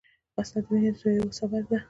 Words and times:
وسله 0.37 0.59
د 0.63 0.67
وینې 0.69 0.89
د 0.93 0.97
تویېدو 0.99 1.37
سبب 1.39 1.63
ده 1.69 1.77